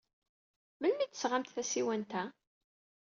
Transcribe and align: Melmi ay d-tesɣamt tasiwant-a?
Melmi 0.79 1.03
ay 1.03 1.09
d-tesɣamt 1.09 1.53
tasiwant-a? 1.55 2.23